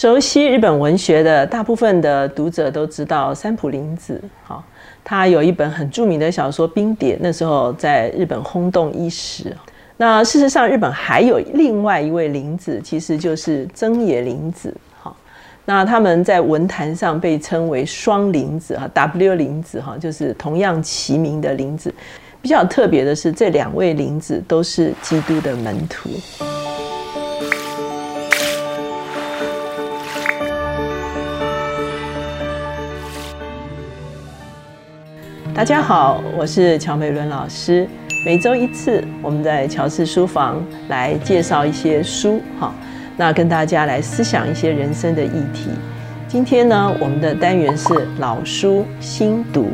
[0.00, 4.64] 熟悉日本文学的大部分的读者都知道三浦林子，哈，
[5.04, 9.54] 他有一本很著名的小说《冰蝶》，那时候在日本轰动一时。
[9.98, 15.14] 那事实上，日本还有另外一位林子，其实就是增野林子，哈。
[15.66, 21.92] 那他们在文坛上被称为双林子，哈，W 林子，哈，就是同样齐名的林子。
[22.40, 26.08] 比较特别的是，这两位林子都是基督的门徒。
[35.60, 37.86] 大家好，我是乔美伦老师。
[38.24, 42.72] 每周一次，我们在乔氏书房来介绍一些书，哈，
[43.14, 45.68] 那跟大家来思想一些人生的议题。
[46.26, 49.68] 今天呢，我们的单元是老书新读。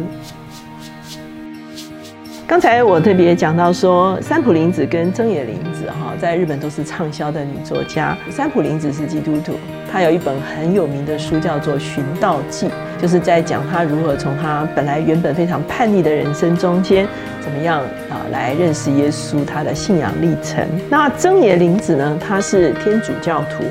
[2.49, 8.19] 刚才我特别讲到说，三浦林子跟增野林子哈，在日本都是畅销的女作家。
[8.29, 9.53] 三浦林子是基督徒，
[9.93, 12.67] 她有一本很有名的书叫做《寻道记》，
[13.01, 17.07] 就是在讲他如何从他本来原本非常叛逆的人生中间，
[17.41, 17.81] 怎么样
[18.11, 20.67] 啊来认识耶稣，他的信仰历程。
[20.89, 23.65] 那增野林子呢，他是天主教徒。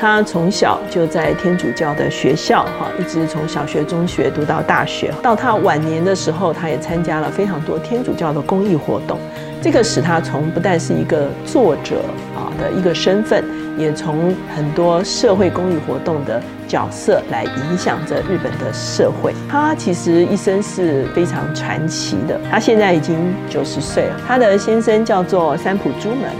[0.00, 5.14] 他从小就在天主教的学校，哈，一直从小学、中学读到大学。
[5.22, 9.16] 到他晚年的时候，他也参加了非常多天主教的公益活动。
[9.62, 12.02] 这个使他从不但是一个作者
[12.34, 13.44] 啊的一个身份，
[13.76, 19.34] 也从很多社会公益活动的角色来影响着日本的社会。
[19.48, 22.40] 他其实一生是非常传奇的。
[22.50, 24.20] 他现在已经九十岁了。
[24.26, 26.30] 他的先生叫做三浦朱门。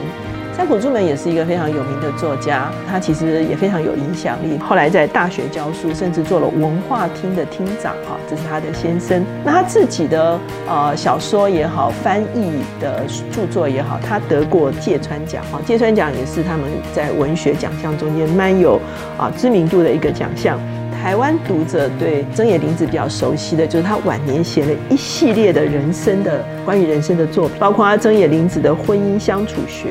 [0.55, 4.59] 三浦朱门也是一个非常有名的作家，他其实也非常有影响力。
[4.59, 9.25] 后来在大学教书，甚至做了文化厅的厅长，哈，这是他的先生。
[9.45, 18.79] 那他自己的呃小说也好，翻译的著作也好，他得过芥川奖，哈，芥川奖也是他们在文学奖项中间蛮有
[19.19, 20.59] 啊知名度的一个奖项。
[21.03, 29.89] 台湾读者对曾野林子比较熟悉的就是他晚年写了一系列的人生的关于人生的作品，包括曾野林子的婚姻相处学。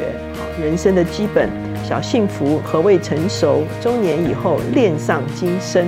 [0.62, 1.50] 人生的基本
[1.84, 3.64] 小幸福，何谓成熟？
[3.82, 5.88] 中年以后恋上今生，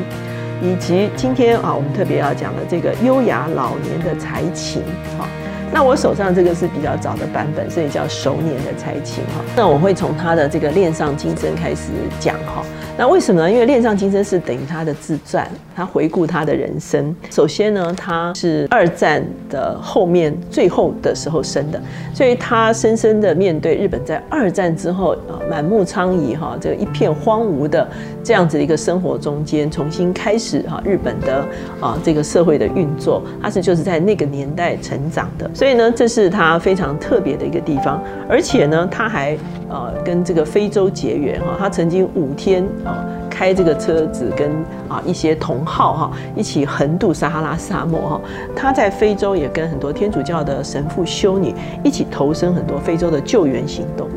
[0.61, 4.81] 以及今天啊，我们特别要讲的这个优雅老年的才情
[5.17, 5.27] 哈。
[5.71, 9.43] 那我手上这个是比较早的版本，所以叫熟年的才情哈。
[9.55, 12.63] 那我会从他的这个恋上今生开始讲哈。
[12.95, 13.51] 那为什么呢？
[13.51, 17.13] 因为《恋上今生》是等于他的自传，他回顾他的人生。
[17.31, 21.81] 首先呢，他是二战的后面最后的时候生的，
[22.13, 27.87] 所以他深深的面对日本在二战之后啊满目疮痍哈，这一片荒芜的
[28.23, 31.43] 这样子的一个生活中间，重新开始哈日本的
[31.81, 37.99] 啊这个社会的运作，他是就是在那个年代成长的，所以呢，这是他非常特别的一个地方，
[38.29, 39.35] 而且呢，他还。
[39.69, 44.51] 呃，跟这个非洲结缘哈，他曾经五天啊开这个车子跟
[44.87, 48.21] 啊一些同好哈一起横渡撒哈拉沙漠哈，
[48.55, 54.07] 他在非洲也跟很多天主教的神父修女一起投身很多非洲的救援行动。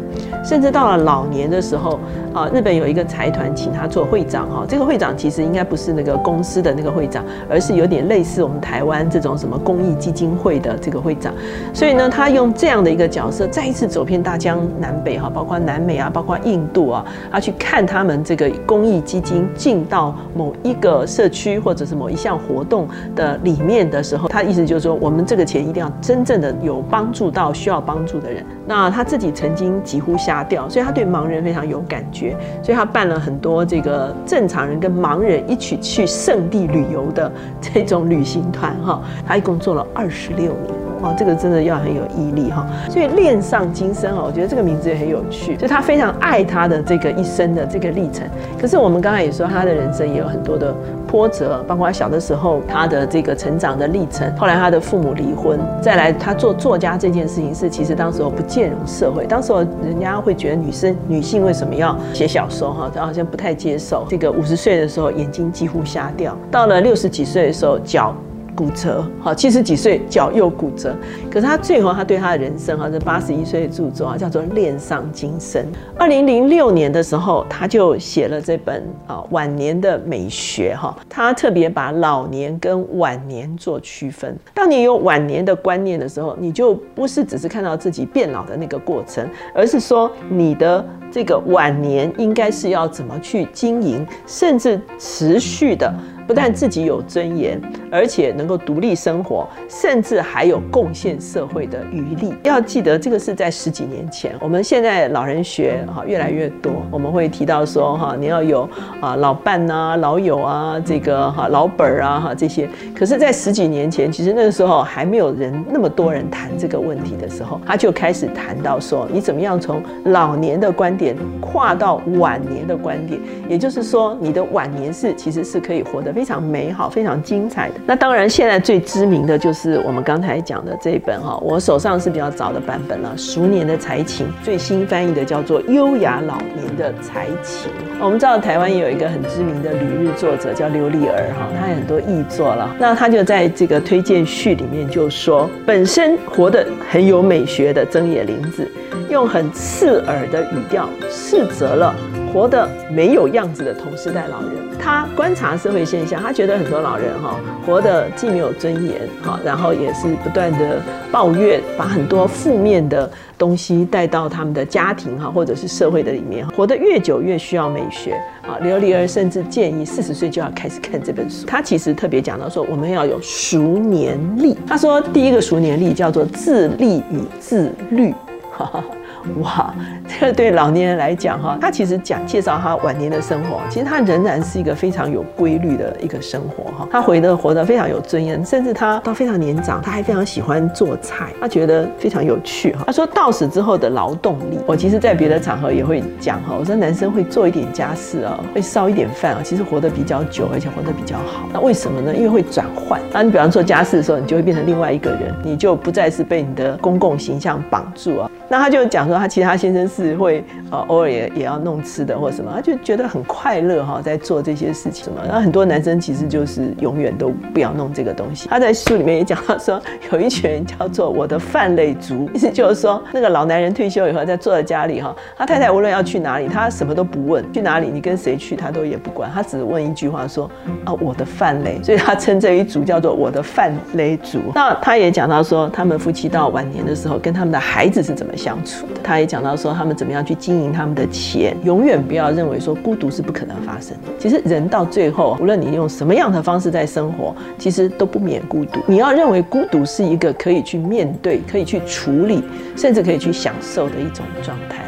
[0.44, 1.98] 甚至到了老年的时候，
[2.32, 11.34] 啊，日本有一个财团请他做会长，哈，这个会长其实应该不是那个公司的那个会长，而是有点类似我们台湾这种什么公益基金会的这个会长。
[11.74, 28.44] 所以呢，他用这样的一个角色，再一次走遍大江南北，哈，包括南美啊，包括印度啊，他去看他们这个公益基金进到某一个社区或者是某一项活动的里面的时候，他意思就是说，我们这个钱一定要真正的有帮助到需要帮助的人。
[28.66, 37.30] 那他自己曾经几乎瞎掉，所以他对盲人非常有感觉，所以他办了很多这个正常人跟盲人一起去圣地旅游的
[37.60, 39.00] 这种旅行团哈。
[39.24, 42.66] 他一共做了二十六年，哇，这个真的要很有毅力哈。
[42.88, 48.26] 所以恋上今生哦，我觉得这个名字也很有趣，就他非常爱他的这个一生的这个历程。
[48.60, 50.74] 可是我们刚才也说，他的人生也有很多的。
[51.08, 64.04] 波折，包括他小的时候他的这个成长的历程，后来他的父母离婚，再来他做作家这件事情是其实当时候不兼容社会，当时候人家会觉得女生女性为什么要写小说哈，他好像不太接受。
[64.10, 68.12] 这个五十岁的时候眼睛几乎瞎掉，到了六十几岁的时候脚。
[68.56, 70.96] 骨折，好，七十几岁脚又骨折，
[71.30, 75.62] 可是他最后他对他的人生哈，这八十一岁的著作啊，叫做《恋上今生》。
[75.98, 84.34] 二零零六年的时候，他就写了这本啊晚年的美学哈，他特别把老年跟晚年做区分。
[84.54, 90.82] 当你有晚年的观念的时候，你就不是只是看到自己变老的那个过程，而是说你的。
[91.16, 95.90] 这个晚年应该是要怎么去经营，甚至持续的。
[96.26, 102.34] 不但自己有尊严，而且能够独立生活，甚至还有贡献社会的余力。
[102.42, 104.34] 要记得，这个是在十几年前。
[104.40, 108.68] 我们现在老人学哈越来越多，我们会提到说哈，你要有
[109.00, 112.68] 啊老伴啊、老友啊、这个哈老本儿啊哈这些。
[112.92, 121.05] 可是，在十几年前，其实那个时候还没有人那么多人谈这个问题的时候，他就开始谈到说，你怎么样从老年的观点
[121.40, 126.12] 跨到晚年的观点，也就是说，你的晚年是其实是可以活得。
[126.16, 127.74] 非常美好，非常精彩的。
[127.84, 137.70] 那当然，现在最知名的就是我们刚才讲的这一本哈，我手上是比较早的版本了，《熟年的才情》最新翻译的叫做《优雅老年的才情》。
[138.00, 142.74] 我们知道台湾也有一个很知名的旅日作者叫刘丽儿哈，他有很多译作了。
[142.78, 148.66] 那他就在这个推荐序里面就说，本身活得很有美学的曾野林子，
[149.10, 151.94] 用很刺耳的语调斥责了。
[152.32, 168.12] 活得没有样子的同时代老人，他观察社会现象，他觉得很多老人哈活得既没有尊严哈，然后也是不断的抱怨，把很多负面的东西带到他们的家庭哈或者是社会的里面，活得越久越需要美学
[168.42, 168.58] 啊。
[168.60, 171.46] 刘丽儿甚至建议四十岁就要开始看这本书。
[171.46, 174.54] 他其实特别讲到说，我们要有熟年力。
[174.66, 178.12] 他说第一个熟年力叫做自立与自律。
[178.56, 179.05] 哈哈。
[179.40, 179.74] 哇，
[180.08, 186.88] 这个对老年人来讲哈，他其实讲介绍他晚年的生活，其实他仍然是一个非常有规律的一个生活哈。
[186.90, 192.84] 他活得活得非常有尊严，甚至他到非常年长，他还非常喜欢做菜，他觉得非常有趣哈。
[192.86, 196.56] 他说到死之后的劳动力，我其实在别的场合也会讲哈。
[196.58, 201.48] 我说男生会做一点家事啊，会烧一点饭啊，其实活得比较久，而且活得比较好。
[201.52, 202.14] 那为什么呢？
[202.14, 203.00] 因为会转换。
[203.12, 208.30] 那你比方做家事的时候，你就会变成另外一个人，你就不再是被你的公共形象绑住啊。
[208.48, 215.20] 那他就讲说，他其他先生是会呃偶尔也也要弄吃的或什么，他就觉得很快乐哈，在做这些事情什么。
[215.24, 218.48] 然后很多男生其实就是永远都不要弄这个东西。
[218.48, 219.80] 他在书里面也讲到说，
[220.12, 230.50] 有一群人叫做我的饭类族， 意思就是说那个老男人退休以后在坐在家里哈，他太太无论要去哪里，他什么都不问，去哪里你跟谁去他都也不管，他只问一句话说
[230.84, 234.38] 啊我的饭类， 所以他称这一族叫做我的饭类族。
[234.54, 238.32] 那他也讲到说，他们夫妻到晚年的时候跟他们的孩子是怎么。
[238.36, 244.12] 相处的，他也讲到说，他们怎么样去经营他们的钱，永远不要认为说孤独是不可能发生的。
[244.18, 248.80] 其实人到最后，无论你用什么样的方式在生活，其实都不免孤独。
[248.84, 252.42] 你要认为孤独是一个可以去面对、可以去处理，
[252.74, 254.85] 甚至可以去享受的一种状态。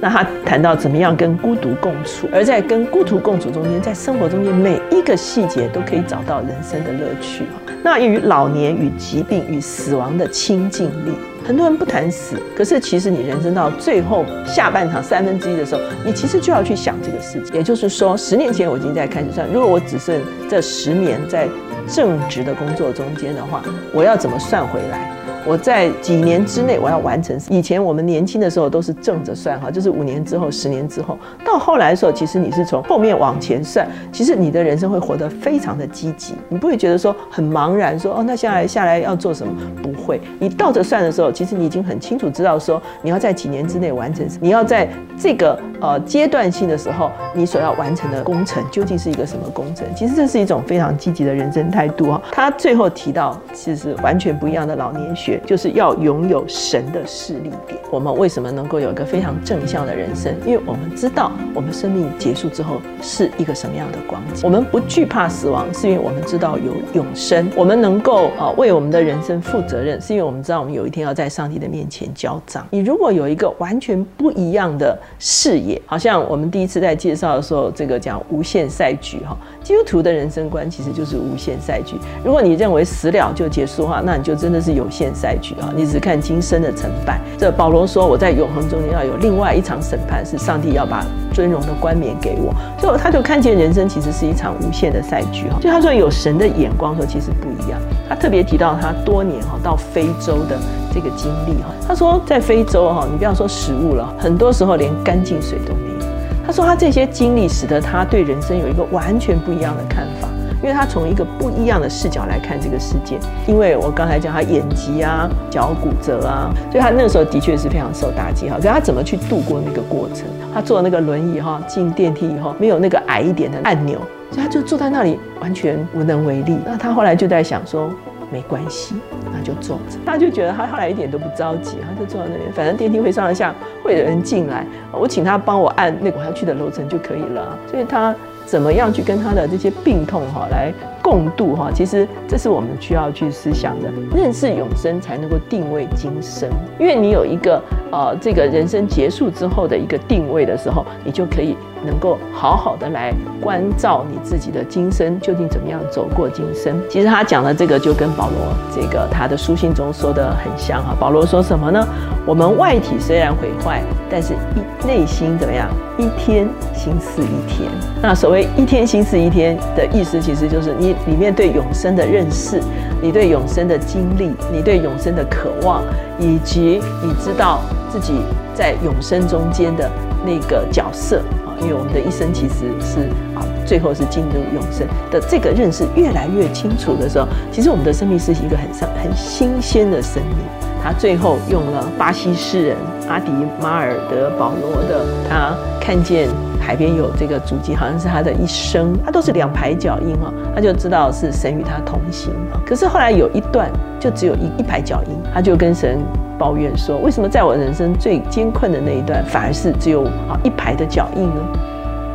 [0.00, 7.44] 那他谈到怎么样跟孤独共处，而在跟孤独共处中间，在生活中间每一个细节都可以找到人生的乐趣
[7.82, 11.12] 那与老年、与疾病、与死亡的亲近力。
[11.46, 17.54] 很多人不谈死，可是其实你人生到最后下半场三分之一的时候，你其实就要去想这个事情。
[17.54, 20.20] 也就是说，十年前我已经在开始算，如果我只剩
[20.50, 21.48] 这十年在
[21.86, 23.62] 正职的工作中间的话，
[23.92, 25.15] 我要怎么算回来？
[25.46, 27.38] 我在几年之内我要完成。
[27.48, 31.16] 以前我们年轻的时候都是正着算哈，就是五年之后、十年之后。
[31.44, 39.52] 到后来的时候，其实你是从后面往前算，其实你的人生会活得非常的积极，你不会觉得说很茫然，说哦，那下来下来要做什么？
[39.82, 40.20] 不会。
[40.40, 49.86] 你倒着算的时候，其实你已经很清楚知道说你要在几年之内完成，你要在这个呃阶段性的时候，你所要完成的工程究竟是一个什么工程？
[49.94, 52.20] 其实这是一种非常积极的人生态度哈。
[52.32, 55.35] 他最后提到，其实完全不一样的老年学。
[55.44, 57.78] 就是要拥有神的视力点。
[57.90, 60.34] 我们为什么能够有一个非常正向的人生？
[60.44, 64.42] 因为我们知道我们生命结束之后是一个什么样的光景。
[64.44, 67.48] 我们不惧怕死亡，是因为我们知道有永生。
[67.56, 72.66] 我们能够啊为我们的人生负责任，是因为我们知道我们有一天要在上帝的面前交账。
[72.70, 81.96] 你如果有一个完全不一样的视野，好像我们第一次在介绍的时候，这个讲无限赛局哈，基督徒的人生观其实就是无限赛局。
[82.24, 85.36] 如果你认为死了就结束的话，那你就真的是有限赛。
[85.40, 87.20] 局啊，你只看今生的成败。
[87.38, 92.54] 这保罗说，我在永恒中间要有另外一场审判，是上帝要把尊荣的冠冕给我。
[92.78, 95.58] 所以他就看见人生其实是一场无限的赛局哈。
[95.60, 97.78] 就他说有神的眼光说其实不一样。
[98.08, 100.58] 他特别提到他多年哈到非洲的
[100.92, 101.70] 这个经历哈。
[101.86, 106.06] 他说在非洲哈，你不要说食物了，很多时候连干净水都没有。
[106.46, 110.28] 他说他这些经历使得他对人生有一个完全不一样的看法。
[110.62, 118.56] 因为他从一个不一样的视角来看这个世界，因为我刚才讲他眼疾啊、脚骨折啊，所以他那个时候的确是非常受打击哈。
[118.56, 120.26] 可是他怎么去度过那个过程？
[120.54, 126.56] 他坐那个轮椅哈，进电梯以后没有那个矮一点的按钮，所以他就坐在那里完全无能为力。
[126.64, 127.90] 那他后来就在想说，
[128.32, 128.94] 没关系，
[129.30, 129.98] 那就坐着。
[130.06, 137.56] 他就觉得他后来一点都不着急，他就坐在那边，反正电梯会上下，会有人进来，我请他帮我按那个我要去的楼层就可以了。
[137.70, 138.14] 所以他
[138.46, 140.72] 怎么样去跟他的这些病痛哈来？
[141.06, 143.88] 共度哈，其实这是我们需要去思想的。
[144.12, 156.76] 认识永生才能够定位今生，因为你有一个呃这个人生结束之后的一个定位的时候，你就可以能够好好的来关照你自己的今生究竟怎么样走过今生。
[156.90, 158.38] 其实他讲的这个就跟保罗
[158.74, 160.92] 这个他的书信中说的很像哈。
[160.98, 161.86] 保罗说什么呢？
[162.26, 165.68] 我们外体虽然毁坏，但是一内心怎么样？
[165.96, 167.70] 一天心思一天。
[168.02, 170.95] 那所谓一天心思一天的意思，其实就是你。
[171.06, 172.60] 里面对永生的认识，
[173.00, 175.82] 你对永生的经历，你对永生的渴望，
[176.18, 177.60] 以及你知道
[177.90, 178.14] 自己
[178.54, 179.90] 在永生中间的
[180.24, 190.38] 那个角色啊，因为我们的一生其实是啊，最后是进入永生的这个认识越来越清楚的时候，其实我们的生命是一个很上很新鲜的生命。
[190.82, 192.76] 他最后用了巴西诗人
[193.08, 196.28] 阿迪马尔德保罗的，他看见。
[196.66, 202.34] 海边有这个足迹，好像是他的一生，他都是两排脚印哈，他就知道是神与他同行
[202.66, 203.70] 可是后来有一段
[204.00, 206.00] 就只有一一排脚印，他就跟神
[206.36, 211.40] 抱怨说：为什么在我人生最艰困的那一段，反而是只有啊一排的脚印呢？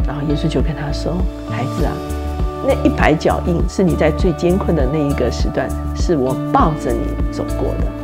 [0.06, 1.14] 然后耶稣就跟他说：
[1.50, 1.94] 孩子啊，
[2.68, 7.00] 那一排脚印是你在最艰困的那一个时段，是我抱着你
[7.32, 8.01] 走过的。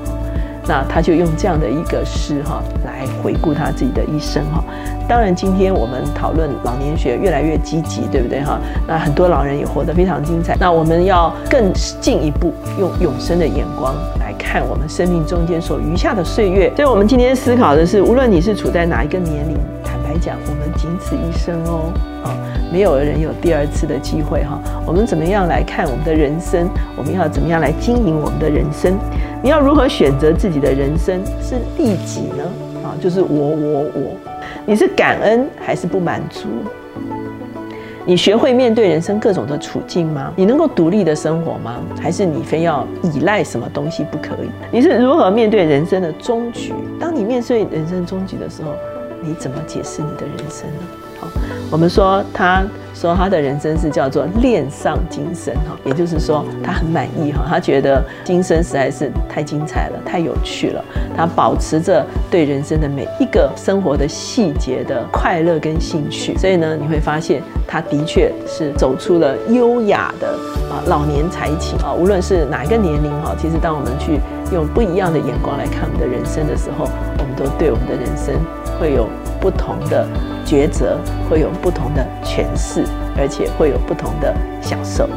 [0.67, 4.63] 那他就用这样的一个诗哈来回顾他自己的一生哈。
[5.07, 8.59] 当然，今天我们讨论老年学越来越积极，对不对哈？
[8.86, 10.57] 那很多老人也活得非常精彩。
[10.59, 11.71] 那我们要更
[12.01, 16.69] 进一步用永生的眼光来看我们生命中间所余下的岁月。
[16.75, 21.93] 所以，我们今天思考的是，无论你是处在哪一个年龄，坦白讲，我们仅此一生哦，
[22.25, 22.36] 啊，
[22.69, 24.59] 没有人有第二次的机会哈。
[24.86, 26.67] 我们怎么样来看我们的人生？
[26.97, 28.97] 我们要怎么样来经营我们的人生？
[29.44, 31.24] 你要如何选择自己的人生？
[31.41, 32.44] 是利己呢？
[32.84, 34.17] 啊，就是我我我。
[34.65, 36.48] 你是感恩还是不满足？
[38.06, 40.32] 你学会面对人生各种的处境吗？
[40.36, 41.79] 你能够独立的生活吗？
[42.01, 44.50] 还是你非要依赖什么东西不可以？
[44.72, 46.74] 你是如何面对人生的终局？
[47.00, 48.72] 当你面对人生终局的时候，
[49.22, 51.06] 你怎么解释你的人生呢？
[51.19, 51.27] 好，
[51.71, 52.63] 我们说他。
[53.00, 60.83] 说他的人生是叫做恋上今生哈，也就是说他很满意哈，他觉得今生实在是太精彩了，太有趣了。
[61.15, 70.29] 他保持着对人生的每一个生活的细节的快乐跟兴趣，所以呢，你会发现他的确是走出了优雅的
[70.67, 71.93] 啊老年才情啊。
[71.93, 74.19] 无论是哪一个年龄哈，其实当我们去
[74.51, 78.33] 用不一样的眼光来看我们的人生的时候，我们都对我们的人生
[78.79, 79.07] 会有
[79.39, 80.07] 不同的。
[80.47, 80.97] 抉择
[81.29, 82.83] 会有不同的诠释，
[83.17, 85.07] 而且会有不同的享受。